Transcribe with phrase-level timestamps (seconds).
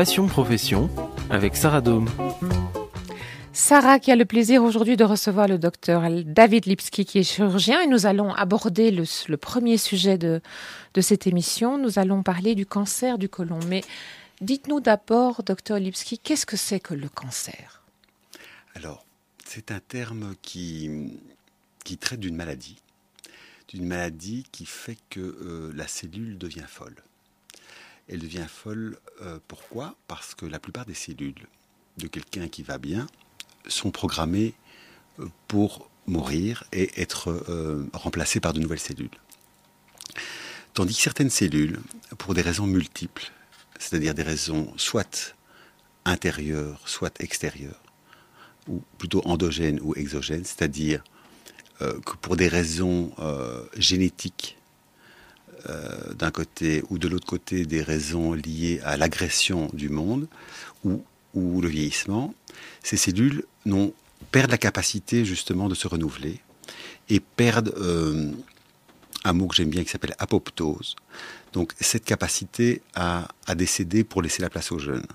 [0.00, 0.88] Passion Profession
[1.28, 2.08] avec Sarah Dome.
[3.52, 7.82] Sarah qui a le plaisir aujourd'hui de recevoir le docteur David Lipski qui est chirurgien
[7.82, 10.40] et nous allons aborder le, premier sujet de,
[10.94, 11.76] de cette émission.
[11.76, 13.58] Nous allons parler du cancer du côlon.
[13.68, 13.82] Mais
[14.40, 17.82] dites-nous d'abord, docteur Lipski, qu'est-ce que c'est que le cancer?
[18.74, 19.04] Alors,
[19.44, 21.10] c'est un terme qui,
[21.84, 22.80] qui traite d'une maladie,
[23.68, 26.96] d'une maladie qui fait que euh, la cellule devient folle.
[28.10, 29.94] Elle devient folle, euh, pourquoi?
[30.08, 31.46] Parce que la plupart des cellules
[31.98, 33.06] de quelqu'un qui va bien
[33.68, 34.54] sont programmées
[35.20, 39.10] euh, pour mourir et être euh, remplacées par de nouvelles cellules.
[40.74, 41.78] Tandis que certaines cellules,
[42.18, 43.30] pour des raisons multiples,
[43.78, 45.36] c'est-à-dire des raisons soit
[46.04, 47.80] intérieures, soit extérieures,
[48.66, 51.04] ou plutôt endogènes ou exogènes, c'est-à-dire
[51.78, 53.12] que pour des raisons
[53.74, 54.59] génétiques,
[56.14, 60.26] d'un côté ou de l'autre côté des raisons liées à l'agression du monde
[60.84, 61.02] ou,
[61.34, 62.34] ou, le vieillissement,
[62.82, 63.44] ces cellules
[64.30, 66.40] perdent la capacité justement de se renouveler
[67.08, 68.32] et perdent euh,
[69.24, 70.96] un mot que j'aime bien qui s'appelle apoptose.
[71.52, 75.06] Donc cette capacité à, à, décéder pour laisser la place aux jeunes.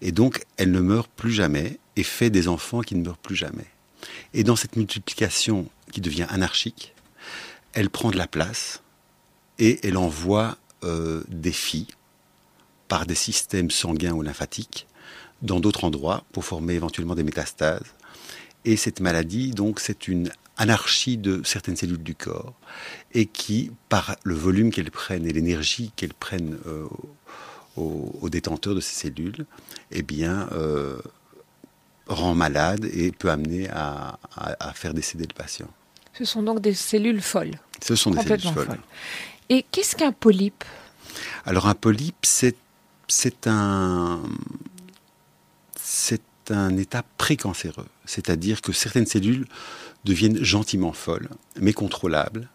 [0.00, 3.36] Et donc elle ne meurt plus jamais et fait des enfants qui ne meurent plus
[3.36, 3.66] jamais.
[4.32, 6.94] Et dans cette multiplication qui devient anarchique,
[7.72, 8.82] elle prend de la place
[9.58, 11.88] et elle envoie euh, des filles
[12.88, 14.86] par des systèmes sanguins ou lymphatiques
[15.42, 17.84] dans d'autres endroits pour former éventuellement des métastases.
[18.64, 22.54] Et cette maladie, donc, c'est une anarchie de certaines cellules du corps
[23.12, 26.86] et qui, par le volume qu'elles prennent et l'énergie qu'elles prennent euh,
[27.76, 29.44] aux, détenteurs de ces cellules,
[29.92, 30.98] eh bien, euh,
[32.06, 34.18] rend malade et peut amener à,
[34.74, 35.68] faire décéder le patient.
[36.14, 37.58] Ce sont donc des cellules folles.
[37.82, 38.78] Ce sont des cellules folles.
[39.48, 40.64] Et qu'est-ce qu'un polype?
[41.44, 42.56] Alors un polype, c'est,
[43.46, 44.22] un
[46.50, 49.46] un état précancéreux, c'est-à-dire que certaines cellules
[50.04, 51.28] deviennent gentiment folles,
[51.60, 52.48] mais contrôlables.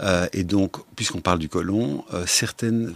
[0.00, 2.94] Euh, et donc, puisqu'on parle du côlon, euh, certaines,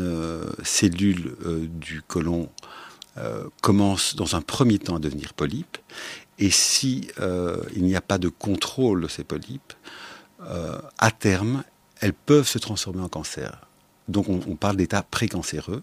[0.00, 1.34] euh, cellules
[1.68, 2.48] du côlon
[3.60, 5.76] commencent dans un premier temps à devenir polypes.
[6.38, 7.08] Et si
[7.74, 9.74] il n'y a pas de contrôle de ces polypes,
[10.40, 11.62] à terme,
[12.02, 13.66] elles peuvent se transformer en cancer.
[14.08, 15.82] Donc on, parle d'état précancéreux.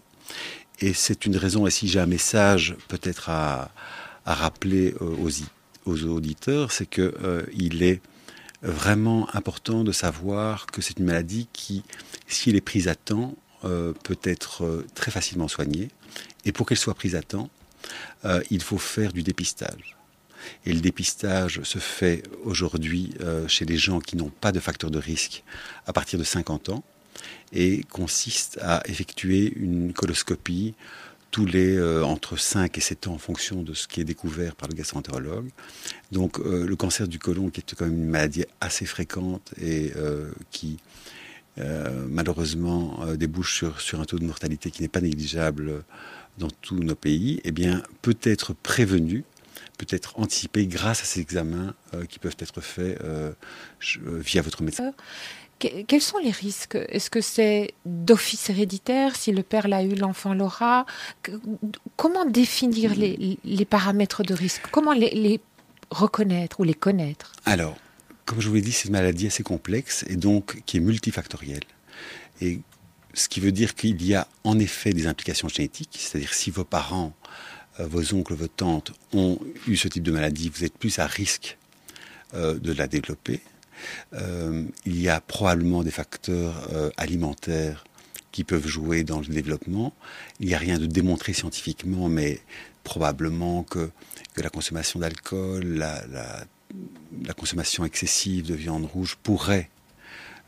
[0.78, 3.70] Et c'est une raison, et si j'ai un message peut-être à,
[4.24, 5.30] rappeler aux,
[5.86, 7.46] aux auditeurs, c'est qu'il euh,
[7.80, 8.00] est
[8.62, 11.82] vraiment important de savoir que c'est une maladie qui,
[12.28, 15.88] s'il est prise à temps, euh, peut être euh, très facilement soignée.
[16.44, 17.50] Et pour qu'elle soit prise à temps,
[18.50, 19.96] il faut faire du dépistage.
[20.66, 24.90] Et le dépistage se fait aujourd'hui euh, chez les gens qui n'ont pas de facteur
[24.90, 25.44] de risque
[25.86, 26.84] à partir de 50 ans
[27.52, 30.74] et consiste à effectuer une coloscopie
[31.30, 34.56] tous les euh, entre 5 et 7 ans en fonction de ce qui est découvert
[34.56, 35.48] par le gastroentérologue.
[36.10, 39.92] Donc euh, le cancer du côlon qui est quand même une maladie assez fréquente et
[40.50, 40.78] qui
[42.08, 45.84] malheureusement débouche sur, sur un taux de mortalité qui n'est pas négligeable
[46.38, 49.24] dans tous nos pays, eh bien peut être prévenu
[49.78, 53.32] peut être anticipé grâce à ces examens euh, qui peuvent être faits euh,
[54.06, 54.92] euh, via votre médecin.
[55.58, 56.78] Quels sont les risques?
[56.88, 59.14] Est-ce que c'est d'office héréditaire?
[59.14, 60.86] Si le père l'a eu, l'enfant l'aura?
[61.96, 64.62] Comment définir les, les, paramètres de risque?
[64.70, 65.38] Comment les, les,
[65.90, 67.32] reconnaître ou les connaître?
[67.44, 67.76] Alors,
[68.24, 71.64] comme je vous l'ai dit, c'est une maladie assez complexe et donc qui est multifactorielle.
[72.40, 72.60] Et
[73.12, 76.64] ce qui veut dire qu'il y a en effet des implications génétiques, c'est-à-dire si vos
[76.64, 77.12] parents
[77.86, 81.58] vos oncles, vos tantes ont eu ce type de maladie, vous êtes plus à risque
[82.34, 83.40] euh, de la développer.
[84.12, 87.84] Euh, il y a probablement des facteurs alimentaires
[88.32, 89.92] qui peuvent jouer dans le développement.
[90.38, 92.40] Il n'y a rien de démontré scientifiquement, mais
[92.84, 93.90] probablement que,
[94.36, 99.68] la consommation d'alcool, la, consommation excessive de viande rouge pourrait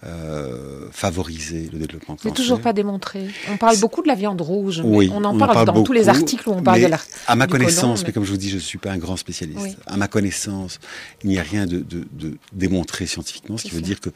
[0.04, 3.28] euh, favoriser le développement C'est toujours pas démontré.
[3.50, 6.48] On parle beaucoup de la viande rouge, mais on en parle, dans tous les articles
[6.48, 6.98] où on parle de la.
[7.28, 8.12] À ma connaissance, mais...
[8.12, 9.78] comme je vous dis, je ne suis pas un grand spécialiste.
[9.86, 10.80] À ma connaissance,
[11.22, 14.10] il n'y a rien de, de, de démontré scientifiquement, ce qui veut dire que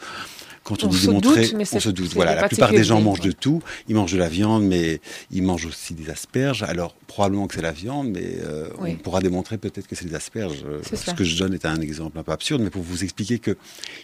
[0.66, 2.12] quand on, dit démontrer, on se doute.
[2.14, 3.62] Voilà, la plupart des gens mangent de tout.
[3.88, 6.64] Ils mangent de la viande, mais ils mangent aussi des asperges.
[6.64, 10.16] Alors probablement que c'est la viande, mais euh, on pourra démontrer peut-être que c'est des
[10.16, 10.64] asperges.
[10.82, 13.56] Ce que je donne est un exemple un peu absurde, mais pour vous expliquer que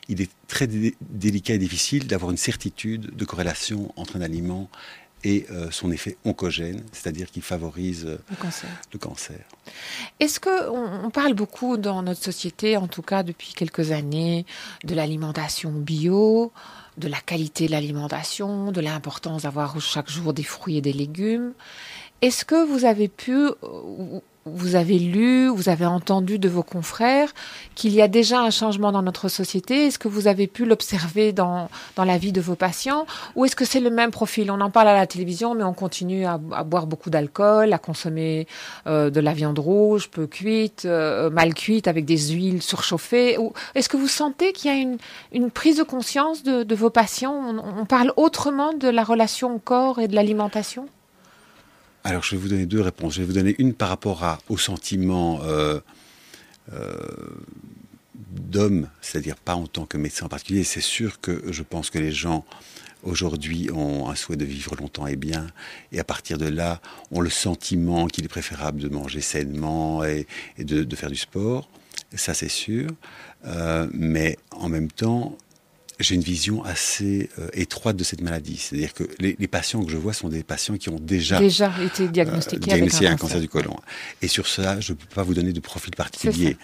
[0.08, 4.70] il est très délicat et difficile d'avoir une certitude de corrélation entre un aliment
[5.24, 8.18] et euh, son effet oncogène, c'est-à-dire qui favorise euh,
[8.92, 9.38] le cancer.
[10.20, 14.46] Est-ce que on, parle beaucoup dans notre société, en tout cas depuis quelques années,
[14.84, 16.52] de l'alimentation bio,
[16.98, 21.52] de la qualité de l'alimentation, de l'importance d'avoir chaque jour des fruits et des légumes.
[22.20, 27.32] Est-ce que vous avez pu, euh, vous avez lu, vous avez entendu de vos confrères
[27.74, 29.86] qu'il y a déjà un changement dans notre société.
[29.86, 33.06] Est-ce que vous avez pu l'observer dans, dans la vie de vos patients
[33.36, 34.50] Ou est-ce que c'est le même profil?
[34.50, 38.48] On en parle à la télévision, mais on continue à, boire beaucoup d'alcool, à consommer
[38.86, 43.38] euh, de la viande rouge, peu cuite, euh, mal cuite, avec des huiles surchauffées.
[43.74, 44.98] Est-ce que vous sentez qu'il y a une,
[45.32, 47.34] une, prise de conscience de, de vos patients?
[47.34, 50.88] On, on parle autrement de la relation au corps et de l'alimentation?
[52.04, 53.14] Alors, je vais vous donner deux réponses.
[53.14, 55.80] Je vais vous donner une par rapport au sentiment euh,
[56.72, 56.92] euh,
[58.14, 60.64] d'homme, c'est-à-dire pas en tant que médecin en particulier.
[60.64, 62.44] C'est sûr que je pense que les gens
[63.04, 65.46] aujourd'hui ont un souhait de vivre longtemps et bien,
[65.92, 70.26] et à partir de là, ont le sentiment qu'il est préférable de manger sainement et,
[70.58, 71.68] de, de, faire du sport.
[72.14, 72.90] Ça, c'est sûr.
[73.44, 75.36] Euh, mais en même temps,
[76.00, 78.56] j'ai une vision assez euh, étroite de cette maladie.
[78.56, 82.08] C'est-à-dire que les, patients que je vois sont des patients qui ont déjà, déjà été
[82.08, 83.40] diagnostiqués, avec un, cancer.
[83.40, 83.76] du côlon.
[84.20, 86.56] Et sur ça, je ne peux pas vous donner de profil particulier.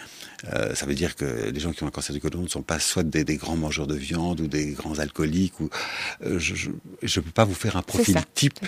[0.42, 0.48] Ça.
[0.54, 0.86] Euh, ça.
[0.86, 3.02] veut dire que les gens qui ont un cancer du côlon ne sont pas soit
[3.02, 5.60] des, grands mangeurs de viande ou des grands alcooliques.
[5.60, 5.68] Ou,
[6.24, 8.58] euh, je ne peux pas vous faire un profil type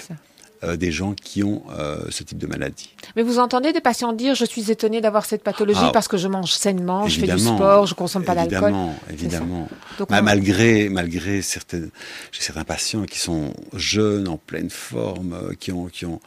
[0.62, 2.94] euh, des gens qui ont euh, ce type de maladie.
[3.16, 5.90] Mais vous entendez des patients dire je suis étonné d'avoir cette pathologie ah.
[5.92, 8.74] parce que je mange sainement, je fais du sport, je consomme pas d'alcool.
[9.10, 9.68] Évidemment,
[9.98, 10.22] évidemment.
[10.22, 11.88] Malgré, malgré certains,
[12.32, 16.20] j'ai certains patients qui sont jeunes, en pleine forme, euh, qui ont, qui ont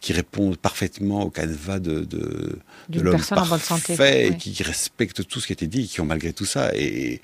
[0.00, 5.38] qui répondent parfaitement au canevas de, de, de l'homme parfait, et qui, qui respectent tout
[5.38, 6.74] ce qui a été dit, qui ont malgré tout ça.
[6.74, 7.22] Et,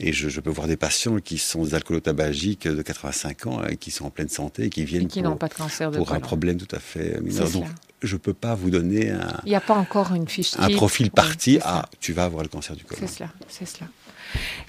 [0.00, 3.76] et je, je, peux voir des patients qui sont des alcoolotabagiques de 85 ans et
[3.76, 6.12] qui sont en pleine santé et qui viennent qui pour, pas de cancer de pour
[6.12, 7.50] un problème tout à fait mineur.
[7.50, 7.66] Donc,
[8.02, 9.40] je ne peux pas vous donner un.
[9.44, 10.52] Il n'y a pas encore une fiche.
[10.58, 11.58] Un profil parti.
[11.62, 13.00] ah, tu vas avoir le cancer du côlon.
[13.00, 13.30] C'est cela.
[13.48, 13.88] C'est cela.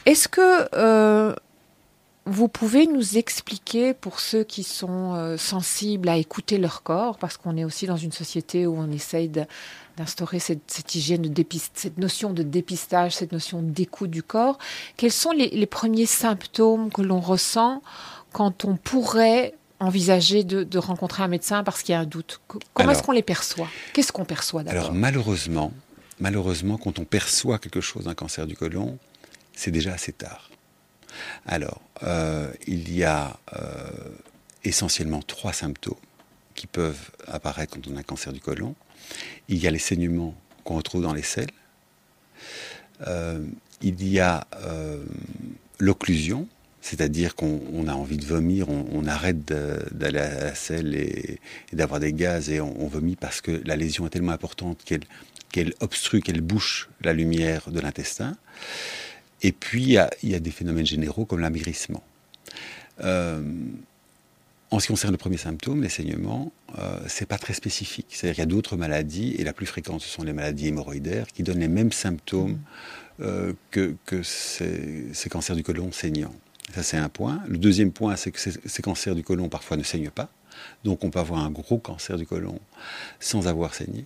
[0.05, 1.35] Est-ce que euh,
[2.29, 7.37] vous pouvez nous expliquer, pour ceux qui sont euh, sensibles à écouter leur corps, parce
[7.37, 12.33] qu'on est aussi dans une société où on essaye d'instaurer cette, hygiène, de cette notion
[12.33, 14.57] de dépistage, cette notion d'écoute du corps,
[14.97, 17.81] quels sont les, premiers symptômes que l'on ressent
[18.33, 22.41] quand on pourrait envisager de, rencontrer un médecin parce qu'il y a un doute?
[22.73, 23.67] Comment est-ce qu'on les perçoit?
[23.93, 24.81] Qu'est-ce qu'on perçoit d'abord?
[24.81, 25.71] Alors malheureusement,
[26.19, 28.97] malheureusement, quand on perçoit quelque chose d'un cancer du côlon,
[29.53, 30.49] c'est déjà assez tard.
[31.45, 33.91] Alors, euh, il y a euh,
[34.63, 35.95] essentiellement trois symptômes
[36.55, 38.75] qui peuvent apparaître quand on a un cancer du côlon.
[39.47, 41.51] Il y a les saignements qu'on retrouve dans les selles.
[43.07, 43.45] Euh,
[43.81, 44.47] il y a
[45.79, 46.47] l'occlusion,
[46.81, 51.39] c'est-à-dire qu'on a envie de vomir, on, arrête d'aller à la selle et,
[51.73, 56.21] d'avoir des gaz et on, vomit parce que la lésion est tellement importante qu'elle obstrue,
[56.21, 58.35] qu'elle bouche la lumière de l'intestin.
[59.41, 62.03] Et puis, il y, a, des phénomènes généraux comme l'amaigrissement.
[63.01, 63.41] Euh,
[64.69, 68.07] en ce qui concerne le premier symptôme, les saignements, euh, c'est pas très spécifique.
[68.09, 71.27] C'est-à-dire qu'il y a d'autres maladies, et la plus fréquente, ce sont les maladies hémorroïdaires,
[71.27, 72.59] qui donnent les mêmes symptômes
[73.19, 73.23] mmh.
[73.23, 76.35] euh, que, ces, cancers du côlon saignants.
[76.75, 77.41] Ça, c'est un point.
[77.47, 80.29] Le deuxième point, c'est que ces, cancers du côlon, parfois, ne saignent pas.
[80.83, 82.59] Donc, on peut avoir un gros cancer du côlon
[83.19, 84.05] sans avoir saigné.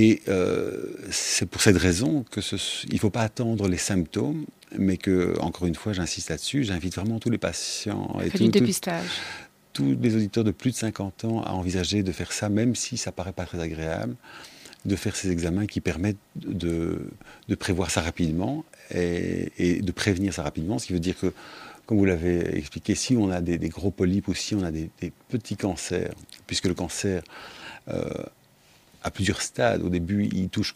[0.00, 2.38] Et euh, c'est pour cette raison que
[2.86, 4.46] il ne faut pas attendre les symptômes,
[4.78, 9.08] mais que, encore une fois, j'insiste là-dessus, j'invite vraiment tous les patients et tout, dépistage.
[9.72, 12.96] tous les auditeurs de plus de 50 ans à envisager de faire ça, même si
[12.96, 14.14] ça paraît pas très agréable,
[14.84, 17.00] de faire ces examens qui permettent de,
[17.48, 18.64] de prévoir ça rapidement
[18.94, 21.32] et, et, de prévenir ça rapidement, ce qui veut dire que
[21.86, 24.90] comme vous l'avez expliqué, si on a des, gros polypes ou si on a des,
[25.00, 26.14] des petits cancers,
[26.46, 27.22] puisque le cancer
[27.88, 28.04] euh,
[29.02, 29.82] à plusieurs stades.
[29.82, 30.74] Au début, il touche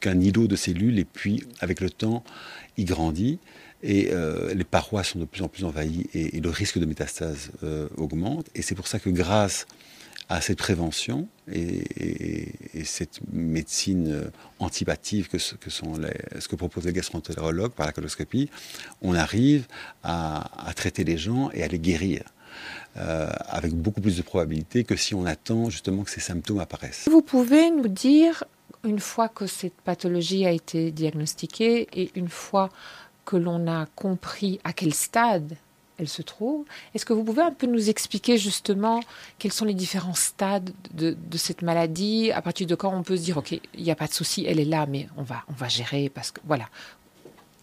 [0.00, 2.24] qu'un îlot de cellules et puis, avec le temps,
[2.76, 3.38] il grandit
[3.82, 7.50] et euh, les parois sont de plus en plus envahies et, le risque de métastase
[7.62, 8.48] euh, augmente.
[8.54, 9.66] Et c'est pour ça que grâce
[10.28, 11.84] à cette prévention et,
[12.84, 16.00] cette médecine euh, antipathive que, sont
[16.38, 18.50] ce que proposent les gastroentérologues par la coloscopie,
[19.00, 19.66] on arrive
[20.02, 22.22] à traiter les gens et à les guérir.
[22.96, 27.06] Euh, avec beaucoup plus de probabilité que si on attend justement que ces symptômes apparaissent.
[27.08, 28.42] Vous pouvez nous dire,
[28.82, 32.70] une fois que cette pathologie a été diagnostiquée et une fois
[33.24, 35.54] que l'on a compris à quel stade
[35.98, 39.00] elle se trouve, est-ce que vous pouvez un peu nous expliquer justement
[39.38, 43.22] quels sont les différents stades de, cette maladie, à partir de quand on peut se
[43.22, 45.52] dire, OK, il n'y a pas de souci, elle est là, mais on va, on
[45.52, 46.68] va gérer parce que, voilà.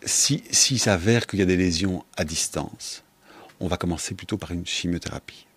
[0.06, 3.05] Si, s'il s'avère qu'il y a des lésions à distance,
[3.60, 5.48] on va commencer plutôt par une chimiothérapie.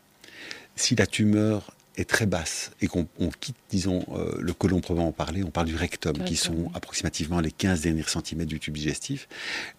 [0.76, 3.06] Si la tumeur est très basse et qu'on
[3.40, 7.50] quitte, disons, euh, le côlon proprement parler, on parle du rectum, qui sont approximativement les
[7.50, 9.28] 15 derniers centimètres du tube digestif.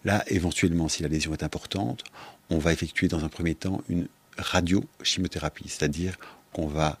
[0.04, 2.04] Là, éventuellement, si la lésion est importante,
[2.50, 6.18] on va effectuer dans un premier temps une radiochimiothérapie, c'est-à-dire
[6.52, 6.98] qu'on va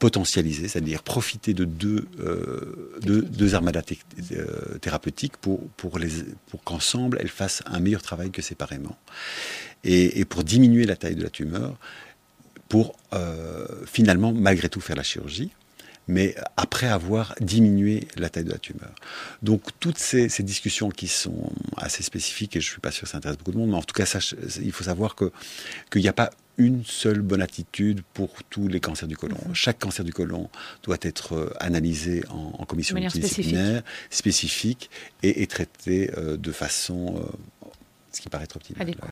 [0.00, 3.82] potentialiser, c'est-à-dire profiter de deux, euh, deux, deux, armadas
[4.32, 6.08] euh, thérapeutiques pour, pour, les,
[6.48, 8.96] pour qu'ensemble elles fassent un meilleur travail que séparément.
[9.84, 11.78] Et, et pour diminuer la taille de la tumeur,
[12.68, 15.52] pour euh, finalement, malgré tout, faire la chirurgie
[16.08, 18.92] mais après avoir diminué la taille de la tumeur.
[19.42, 23.04] Donc toutes ces, ces discussions qui sont assez spécifiques, et je ne suis pas sûr
[23.04, 24.18] que ça intéresse beaucoup de monde, mais en tout cas, ça,
[24.60, 29.08] il faut savoir qu'il n'y a pas une seule bonne attitude pour tous les cancers
[29.08, 29.38] du côlon.
[29.48, 29.54] Mhm.
[29.54, 30.50] Chaque cancer du côlon
[30.82, 34.90] doit être euh, analysé en, en commission multidisciplinaire, spécifique.
[34.90, 34.90] spécifique,
[35.22, 37.68] et, et traité euh, de façon, euh,
[38.12, 38.94] ce qui paraît optimale.